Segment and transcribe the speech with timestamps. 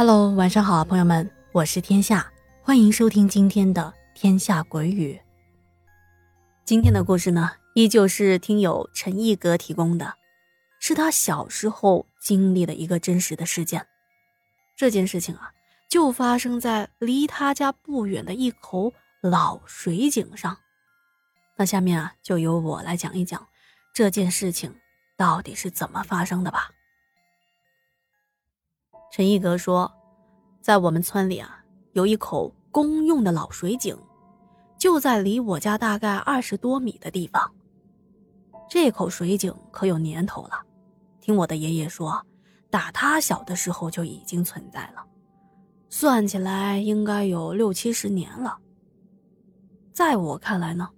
[0.00, 5.12] Hello，晚上好，朋友们，我是天下，欢迎收听今天的《天下鬼语》。
[6.64, 10.14] 今天的故事呢，依旧是听友陈一格提供的，
[10.78, 13.86] 是他小时候经历的一个真实的事件。
[14.74, 15.52] 这件事情啊，
[15.90, 20.56] 就发生在离他家不远的一口老水井上。
[21.58, 23.46] 那下面啊，就由我来讲一讲
[23.92, 24.74] 这件事情
[25.18, 26.70] 到底是怎么发生的吧。
[29.10, 29.92] 陈一格说，
[30.60, 31.64] 在我们村里啊，
[31.94, 33.98] 有一口公用的老水井，
[34.78, 37.52] 就在离我家大概二十多米的地方。
[38.68, 40.52] 这口水井可有年头了，
[41.20, 42.24] 听我的爷爷说，
[42.70, 45.04] 打他小的时候就已经存在了，
[45.88, 48.56] 算起来应该有六七十年了。
[49.92, 50.88] 在我看来呢，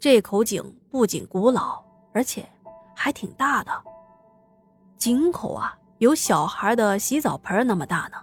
[0.00, 0.60] 这口井
[0.90, 1.80] 不仅古老，
[2.12, 2.44] 而且
[2.92, 3.70] 还挺大的。
[4.98, 5.78] 井口啊。
[6.02, 8.16] 有小孩的洗澡盆那么大呢，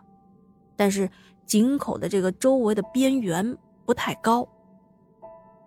[0.75, 1.09] 但是
[1.45, 4.45] 井口的这个周围的边缘不太高。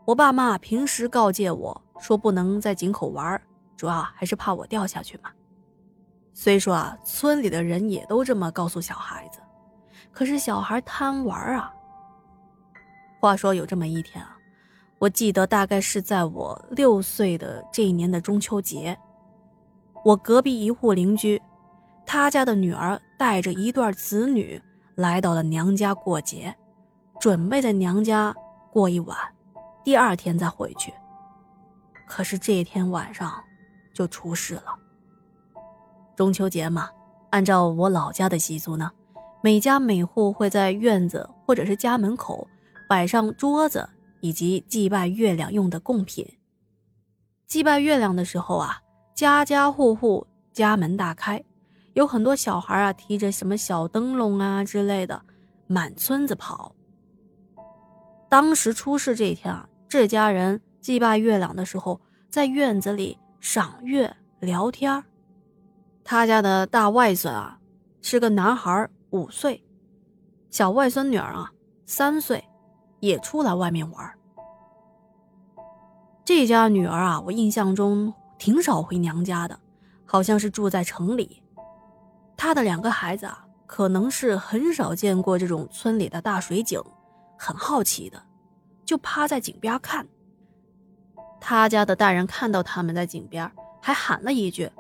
[0.05, 3.41] 我爸妈平时告诫我说不能在井口玩，
[3.79, 5.31] 主要还是怕我掉下去嘛。
[6.35, 9.41] 虽说啊，村里的人也都这么告诉小孩子，
[10.13, 11.73] 可是小孩贪玩啊。
[13.21, 14.37] 话说有这么一天啊，
[14.99, 18.95] 我记得大概是在我六岁的这一年的中秋节，
[20.05, 21.41] 我隔壁一户邻居。
[22.13, 24.61] 他家的女儿带着一对子女
[24.97, 26.55] 来到了娘家过节，
[27.19, 28.35] 准备在娘家
[28.71, 29.17] 过一晚，
[29.83, 30.93] 第二天再回去。
[32.07, 33.43] 可是这天晚上
[33.95, 34.65] 就出事了。
[36.15, 36.91] 中秋节嘛，
[37.31, 38.91] 按照我老家的习俗呢，
[39.43, 42.47] 每家每户会在院子或者是家门口
[42.91, 43.89] 摆上桌子
[44.21, 46.31] 以及祭拜月亮用的贡品。
[47.47, 48.83] 祭拜月亮的时候啊，
[49.15, 51.43] 家家户户家门大开。
[51.95, 55.23] 有很多小孩啊，提着什么小灯笼啊之类的，
[55.67, 56.75] 满村子跑。
[58.29, 65.05] 当时出事这一天啊，这家人祭拜月亮的时候，在院子里赏月聊天
[66.03, 67.59] 他家的大外孙啊，
[68.01, 69.61] 是个男孩，五岁；
[70.51, 71.53] 小外孙女儿啊，
[71.85, 72.43] 三岁，
[73.01, 74.13] 也出来外面玩。
[76.25, 79.61] 这家女儿啊，我印象中挺少回娘家的，
[80.07, 81.42] 好像是住在城里。
[82.37, 86.83] 他的两个孩子啊，可能是很少见过这种村里的大水井，
[87.39, 88.23] 很好奇的，
[88.85, 90.07] 就趴在井边看。
[91.41, 93.51] 他家的大人看到他们在井边，
[93.81, 94.71] 还喊了一句：“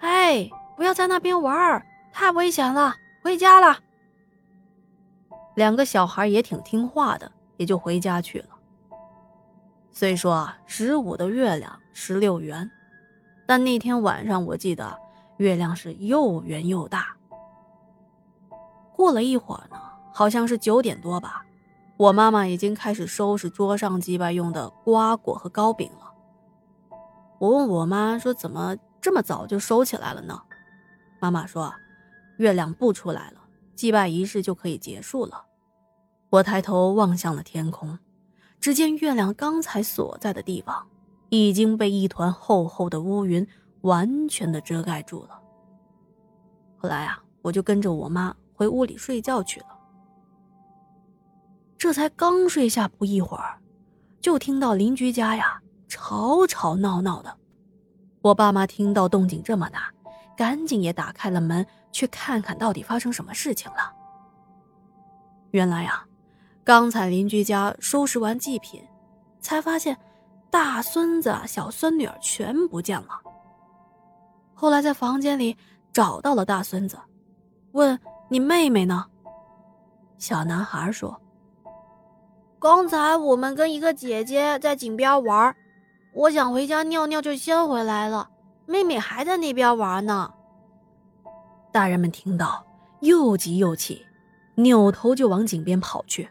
[0.00, 3.78] 哎，不要在那边玩，太危险了，回家了。”
[5.56, 8.48] 两个小孩也挺听话的，也就回家去了。
[9.90, 12.70] 虽说啊，十五的月亮十六圆，
[13.46, 15.05] 但那天晚上我记得。
[15.38, 17.16] 月亮是又圆又大。
[18.94, 19.76] 过了一会儿呢，
[20.12, 21.44] 好像是九点多吧，
[21.98, 26.12] 我妈妈已经开始收拾桌上祭拜用的瓜果和糕饼了。
[27.38, 30.40] 我问我妈说：“怎么这么早就收起来了呢？”
[31.20, 31.74] 妈妈说
[32.38, 33.40] ：“月亮不出来了，
[33.74, 35.44] 祭拜仪式就可以结束了。”
[36.30, 37.98] 我抬头望向了天空，
[38.58, 40.86] 只见月亮刚才所在的地方
[41.28, 43.46] 已经被一团厚厚的乌云。
[43.86, 45.40] 完全的遮盖住了。
[46.76, 49.66] 后来啊，我就跟着我妈回屋里睡觉去了。
[51.78, 53.58] 这才刚睡下不一会儿，
[54.20, 57.36] 就听到邻居家呀吵吵闹闹的。
[58.22, 59.92] 我爸妈听到动静这么大，
[60.36, 63.92] 赶紧也打开了门去看看到底发生什么事情了。
[65.52, 66.04] 原来呀，
[66.64, 68.82] 刚才邻居家收拾完祭品，
[69.40, 69.96] 才发现
[70.50, 73.20] 大孙子、小孙女全不见了。
[74.58, 75.54] 后来在房间里
[75.92, 76.98] 找到了大孙子，
[77.72, 77.98] 问
[78.30, 79.04] ：“你妹妹呢？”
[80.16, 81.20] 小男孩说
[82.58, 85.54] ：“刚才我们跟一个姐姐在井边玩，
[86.14, 88.30] 我想回家尿尿，就先回来了。
[88.64, 90.32] 妹妹还在那边玩呢。”
[91.70, 92.64] 大人们听到，
[93.00, 94.06] 又急又气，
[94.54, 96.30] 扭头就往井边跑去。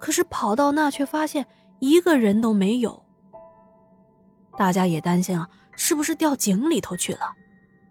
[0.00, 1.46] 可是跑到那，却发现
[1.80, 3.04] 一个人都没有。
[4.56, 5.50] 大家也担心啊。
[5.76, 7.32] 是不是掉井里头去了？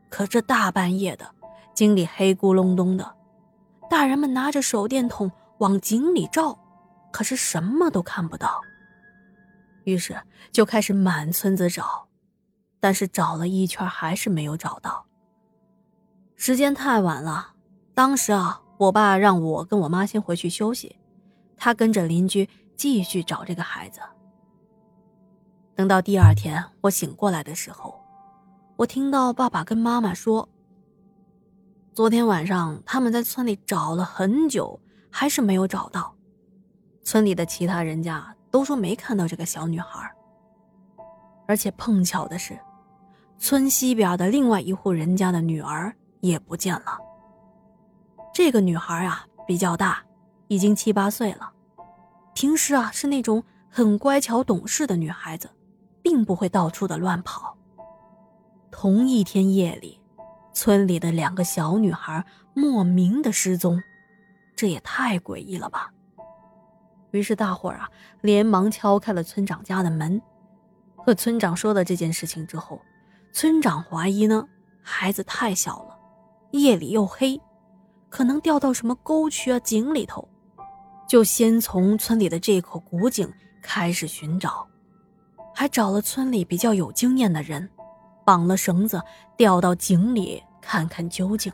[0.10, 1.34] 可这大半夜的，
[1.74, 3.16] 井里黑咕隆咚的，
[3.90, 6.58] 大人们拿着手电筒往井里照，
[7.12, 8.62] 可是什么都看不到。
[9.86, 10.22] 于是
[10.52, 12.08] 就开始满村子找，
[12.80, 15.06] 但是找了一圈还是没有找到。
[16.36, 17.54] 时间太晚了，
[17.94, 20.98] 当时啊，我爸让我跟我妈先回去休息，
[21.58, 24.00] 他跟着邻居继续找这个孩子。
[25.76, 28.00] 等到第二天我醒过来的时候，
[28.76, 30.48] 我听到爸爸跟妈妈说
[31.94, 34.80] ：“昨天晚上他们在村里找了很久，
[35.10, 36.14] 还是没有找到。
[37.04, 40.10] 村里的其他人家都说没看到这个小女孩，
[41.48, 42.58] 而且碰巧的是，
[43.38, 46.98] 村西边的另外一户人家的女儿也不见了。
[48.32, 50.04] 这个女孩啊比较大，
[50.48, 51.52] 已经七八岁了，
[52.34, 55.50] 平时啊是那种很乖巧懂事的女孩子，
[56.04, 57.58] 并不会到处的乱跑。
[58.70, 60.00] 同一天夜里。
[60.56, 62.24] 村里的两个小女孩
[62.54, 63.82] 莫名的失踪，
[64.56, 65.92] 这也太诡异了吧！
[67.10, 67.90] 于是大伙儿啊
[68.22, 70.22] 连忙敲开了村长家的门，
[70.96, 72.80] 和村长说了这件事情之后，
[73.32, 74.48] 村长怀疑呢
[74.84, 75.98] 孩子太小了，
[76.52, 77.42] 夜里又黑，
[78.10, 80.30] 可能掉到什么沟渠啊井里头，
[81.10, 83.28] 就先从村里的这口古井
[83.60, 84.68] 开始寻找，
[85.54, 87.70] 还找了村里比较有经验的人。
[88.26, 89.02] 绑了绳子，
[89.36, 91.52] 掉到井里看看究竟。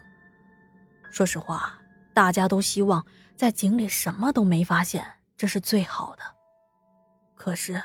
[1.10, 1.74] 说实话，
[2.13, 3.04] 大家都希望
[3.36, 5.04] 在井里什么都没发现，
[5.36, 6.22] 这是最好的。
[7.34, 7.81] 可是，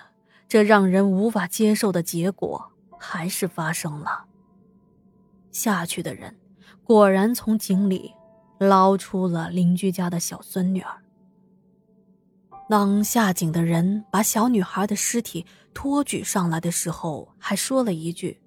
[0.47, 4.27] 这让人无法接受的结果还是发生了。
[5.51, 6.37] 下去的人
[6.83, 8.13] 果然从井里
[8.59, 11.04] 捞出了邻居家的小孙女儿。
[12.69, 15.45] 当下井的人把小女孩的尸体
[15.75, 18.41] 托举上来的时候，还说了一句。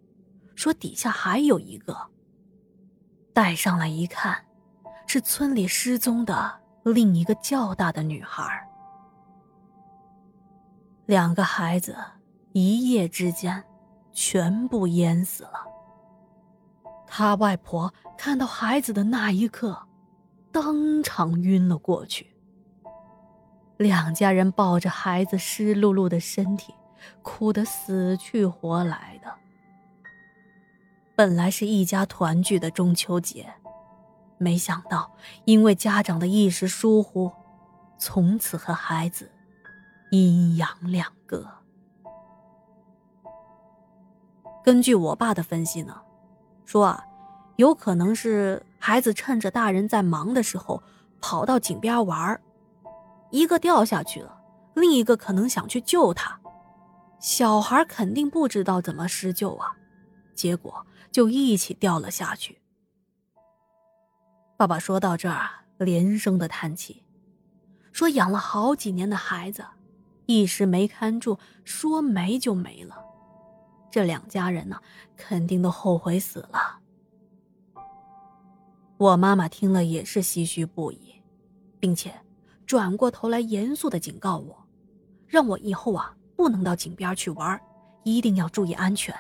[0.56, 1.96] 说底下还有一个。
[3.32, 4.44] 带上来一看，
[5.06, 8.68] 是村里失踪的另一个较大的女孩。
[11.06, 11.96] 两个孩子
[12.54, 13.64] 一夜之间
[14.12, 15.64] 全部淹死了。
[17.06, 19.88] 他外婆看到孩子的那一刻，
[20.52, 22.36] 当场晕了过去。
[23.78, 26.74] 两家人抱着孩子湿漉漉的身体，
[27.22, 29.34] 哭得死去活来的。
[31.16, 33.54] 本来是一家团聚的中秋节，
[34.38, 35.12] 没想到
[35.46, 37.32] 因为家长的一时疏忽，
[37.98, 39.32] 从此和孩子
[40.12, 41.48] 阴阳两隔。
[44.64, 46.02] 根据我爸的分析呢，
[46.66, 47.06] 说啊，
[47.56, 50.84] 有可能是孩子趁着大人在忙的时候
[51.22, 52.40] 跑到井边玩
[53.32, 54.40] 一个掉下去了，
[54.76, 56.40] 另一个可能想去救他，
[57.20, 59.76] 小孩肯定不知道怎么施救啊，
[60.34, 60.86] 结果。
[61.10, 62.62] 就一起掉了下去。
[64.56, 67.04] 爸爸说到这儿，连声的叹气，
[67.92, 69.66] 说养了好几年的孩子，
[70.28, 73.04] 一时没看住，说没就没了。
[73.90, 74.80] 这两家人呢，
[75.16, 76.78] 肯定都后悔死了。
[78.98, 81.16] 我妈妈听了也是唏嘘不已，
[81.80, 82.14] 并且
[82.68, 84.56] 转过头来严肃的警告我，
[85.26, 87.60] 让我以后啊不能到井边去玩，
[88.04, 89.16] 一定要注意安全。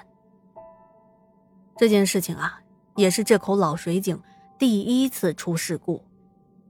[1.77, 2.61] 这件事情啊，
[2.97, 4.21] 也是这口老水井
[4.59, 6.03] 第一次出事故，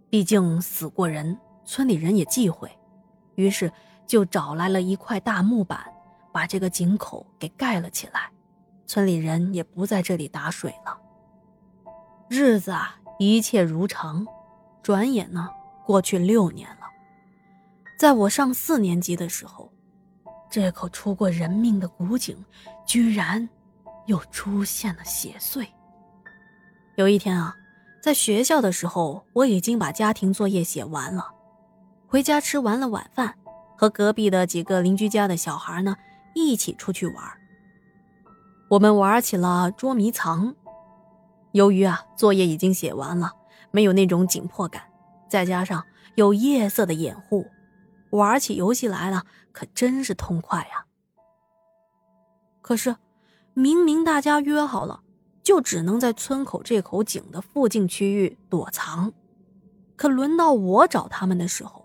[0.09, 1.35] 毕竟死过人，
[1.65, 2.69] 村里人也忌讳，
[3.33, 3.71] 于是
[4.05, 5.79] 就找来了一块大木板，
[6.31, 8.29] 把这个井口给盖了起来，
[8.85, 10.95] 村里人也不在这里打水了。
[12.29, 14.27] 日子啊，一切如常，
[14.83, 15.49] 转眼呢，
[15.87, 16.81] 过去六年了。
[17.97, 19.71] 在我上四年级的时候，
[20.51, 22.37] 这口出过人命的古井，
[22.85, 23.49] 居然。
[24.07, 25.67] 又出现了血碎。
[26.95, 27.53] 有一天啊，
[28.01, 31.27] 在学校的时候，我已经把家庭作业写完了，
[32.07, 33.35] 回家吃完了晚饭，
[33.77, 35.93] 和隔壁的几个邻居家的小孩呢
[36.33, 37.15] 一起出去玩。
[38.69, 40.55] 我们玩起了捉迷藏。
[41.51, 43.33] 由于啊作业已经写完了，
[43.71, 44.83] 没有那种紧迫感，
[45.29, 47.47] 再加上有夜色的掩护，
[48.11, 50.85] 玩起游戏来了可真是痛快呀。
[52.61, 52.95] 可是。
[53.53, 55.01] 明明大家约好了，
[55.41, 59.11] 就只能在村口这口井的附近区域躲藏，
[59.95, 61.83] 可轮到我找他们的时候，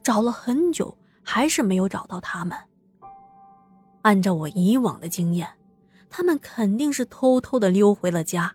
[0.00, 2.56] 找了很久还是没有找到他们。
[4.02, 5.48] 按照我以往的经验，
[6.08, 8.54] 他们肯定是偷偷的溜回了家。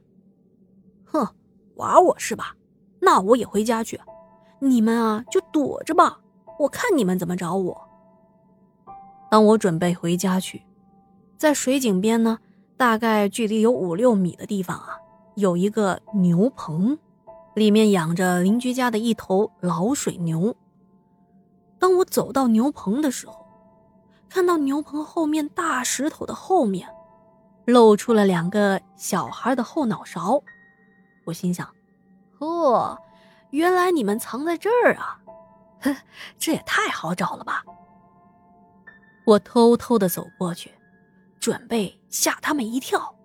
[1.04, 1.28] 哼，
[1.76, 2.56] 玩我是吧？
[3.00, 4.00] 那我也回家去，
[4.60, 6.20] 你们啊就躲着吧，
[6.60, 7.88] 我看你们怎么找我。
[9.30, 10.62] 当我准备回家去。
[11.38, 12.40] 在水井边呢，
[12.76, 14.98] 大概距离有五六米的地方啊，
[15.36, 16.98] 有一个牛棚，
[17.54, 20.56] 里面养着邻居家的一头老水牛。
[21.78, 23.46] 当我走到牛棚的时候，
[24.28, 26.90] 看到牛棚后面大石头的后面，
[27.66, 30.42] 露出了两个小孩的后脑勺。
[31.26, 31.70] 我心想
[32.40, 32.98] ：“哦，
[33.52, 35.20] 原来你们藏在这儿啊！
[35.82, 35.96] 哼，
[36.38, 37.64] 这也太好找了吧！”
[39.26, 40.72] 我偷偷的走过去。
[41.40, 43.16] 准备吓他们一跳。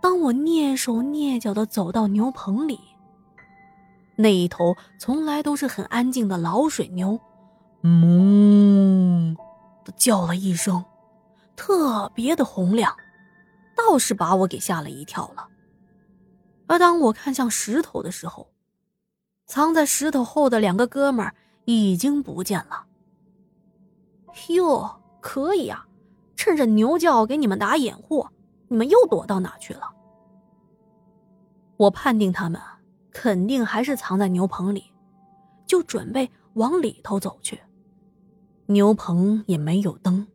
[0.00, 2.78] 当我蹑手蹑脚的走到牛棚里，
[4.14, 7.18] 那一头从来都是很安静的老水牛，
[7.82, 9.34] 哞
[9.84, 10.84] 的叫了一声，
[11.56, 12.94] 特别的洪亮，
[13.74, 15.48] 倒是把我给吓了一跳了。
[16.68, 18.52] 而当我看向石头的时候，
[19.46, 21.34] 藏在石头后的两个哥们儿
[21.64, 22.86] 已经不见了。
[24.50, 25.88] 哟，可以啊，
[26.36, 28.28] 趁着牛叫给你们打掩护，
[28.68, 29.90] 你们又躲到哪去了？
[31.78, 32.60] 我判定他们
[33.10, 34.84] 肯定还是藏在牛棚里，
[35.66, 37.58] 就准备往里头走去。
[38.66, 40.26] 牛棚也没有灯，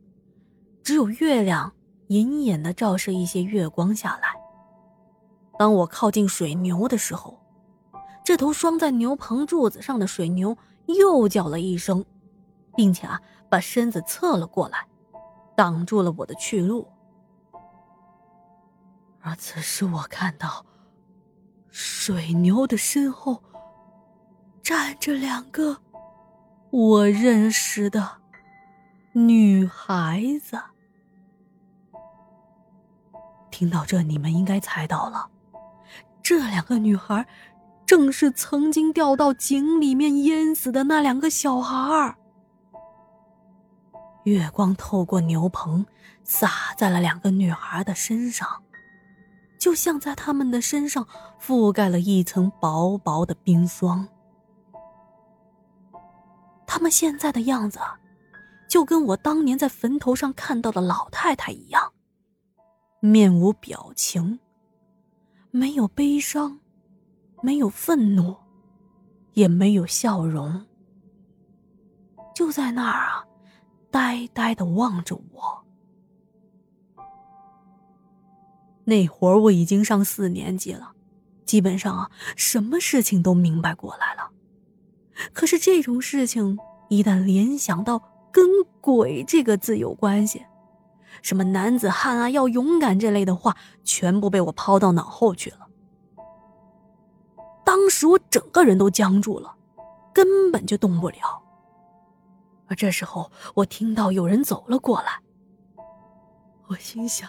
[0.82, 1.72] 只有月亮
[2.08, 4.43] 隐隐的照射一些月光下来。
[5.58, 7.38] 当我靠近水牛的时候，
[8.24, 10.56] 这头拴在牛棚柱子上的水牛
[10.86, 12.04] 又叫了一声，
[12.76, 14.86] 并且啊，把身子侧了过来，
[15.56, 16.88] 挡住了我的去路。
[19.20, 20.66] 而此时，我看到
[21.70, 23.42] 水牛的身后
[24.62, 25.78] 站着两个
[26.70, 28.18] 我认识的
[29.12, 30.60] 女孩子。
[33.50, 35.30] 听到这，你们应该猜到了。
[36.24, 37.26] 这两个女孩，
[37.84, 42.16] 正是曾经掉到井里面淹死的那两个小孩。
[44.24, 45.84] 月光透过牛棚，
[46.22, 48.48] 洒在了两个女孩的身上，
[49.58, 51.06] 就像在她们的身上
[51.38, 54.08] 覆盖了一层薄薄的冰霜。
[56.66, 57.78] 她们现在的样子，
[58.66, 61.92] 就跟我当年在坟头上看到的老太太一样，
[63.00, 64.40] 面无表情。
[65.56, 66.58] 没有悲伤，
[67.40, 68.34] 没有愤怒，
[69.34, 70.66] 也没有笑容，
[72.34, 73.24] 就在那儿啊，
[73.88, 75.64] 呆呆的望着我。
[78.82, 80.90] 那会儿我已经上四年级了，
[81.44, 84.28] 基本上啊，什么事情都明白过来了。
[85.32, 86.58] 可是这种事情
[86.88, 88.44] 一旦联想到跟
[88.82, 90.44] “鬼”这个字有关系，
[91.24, 95.66] 什么男子汉啊，要勇敢这类的话，全部被我抛到脑后去了。
[97.64, 99.56] 当时我整个人都僵住了，
[100.12, 101.42] 根本就动不了。
[102.68, 105.18] 而这时候，我听到有人走了过来，
[106.66, 107.26] 我心想：“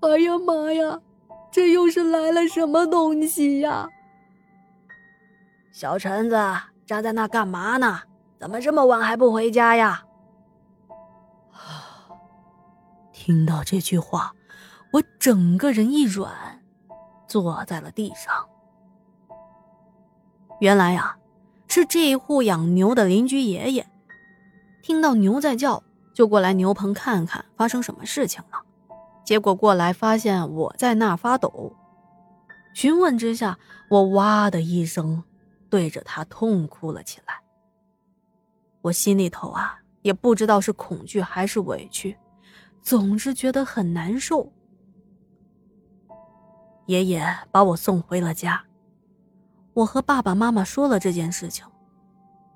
[0.00, 1.00] 哎呀妈呀，
[1.50, 3.88] 这又是来了什么东西呀？”
[5.72, 6.36] 小陈子
[6.84, 8.00] 站在那干嘛呢？
[8.38, 10.04] 怎么这么晚还不回家呀？
[13.26, 14.32] 听到这句话，
[14.92, 16.62] 我整个人一软，
[17.26, 18.48] 坐在了地上。
[20.60, 21.18] 原来呀，
[21.66, 23.84] 是这一户养牛的邻居爷爷，
[24.80, 25.82] 听到牛在叫，
[26.14, 28.62] 就过来牛棚看看发生什么事情了。
[29.24, 31.74] 结果过来发现我在那发抖，
[32.74, 35.24] 询问之下，我哇的一声，
[35.68, 37.40] 对着他痛哭了起来。
[38.82, 42.16] 我心里头啊，也不知道是恐惧还是委屈。
[42.86, 44.52] 总是觉得很难受。
[46.86, 48.62] 爷爷把我送回了家，
[49.74, 51.66] 我和爸爸妈妈说了这件事情。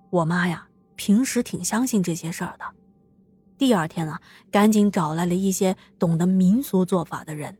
[0.09, 2.65] 我妈呀，平时挺相信这些事儿的。
[3.59, 4.21] 第二天啊，
[4.53, 7.59] 赶紧找来了一些懂得民俗做法的人，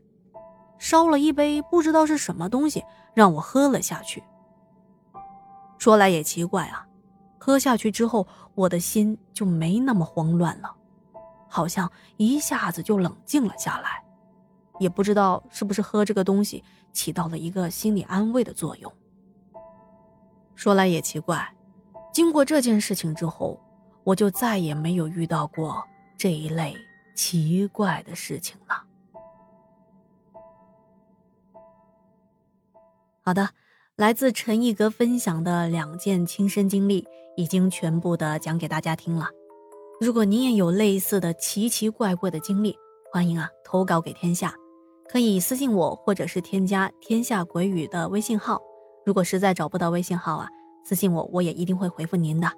[0.79, 2.81] 烧了一杯不知道是什么东西，
[3.13, 4.23] 让我喝了下去。
[5.77, 6.87] 说来也奇怪啊，
[7.37, 8.25] 喝下去之后，
[8.55, 10.73] 我的心就没那么慌乱了。
[11.53, 14.01] 好像一下子就冷静了下来，
[14.79, 18.91] 也不知道是不是喝这个东西起到了一个心理安慰的作用。
[20.55, 21.53] 说来也奇怪，
[22.13, 23.59] 经过这件事情之后，
[24.05, 25.83] 我就再也没有遇到过
[26.17, 26.73] 这一类
[27.15, 28.85] 奇怪的事情了。
[33.23, 33.49] 好的，
[33.97, 37.05] 来自陈一格分享的两件亲身经历，
[37.35, 39.27] 已经全部的讲给大家听了。
[40.01, 42.75] 如果您也有类似的奇奇怪怪的经历，
[43.11, 44.51] 欢迎啊投稿给天下，
[45.07, 48.59] 可以私信我或者是添加天下鬼语的微信号。
[49.05, 50.47] 如果实在找不到微信号啊，
[50.83, 52.51] 私信我，我也一定会回复您的。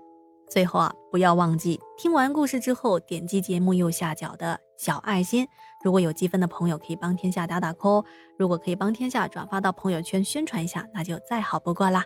[0.50, 5.46] 最后啊，不要忘记听完故事之后点击节目右下角的小爱心。
[5.84, 8.06] 如果有积分的朋友可以帮天下打打 call，
[8.38, 12.06] 如果可以帮天下转发到朋友圈宣传一下，那就再好不过啦。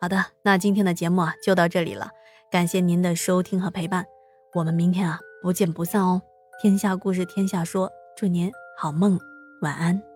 [0.00, 2.10] 好的，那今天的节目啊就到这里了，
[2.50, 4.04] 感谢您的收听和陪伴。
[4.54, 6.20] 我们明天啊，不见不散哦！
[6.60, 9.18] 天下故事，天下说，祝您好梦，
[9.62, 10.11] 晚安。